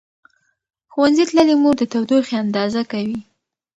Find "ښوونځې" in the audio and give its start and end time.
0.91-1.23